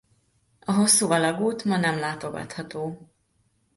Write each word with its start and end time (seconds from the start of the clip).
A 0.65 0.71
hosszú 0.71 1.11
alagút 1.11 1.63
ma 1.63 1.77
nem 1.77 1.99
látogatható. 1.99 3.11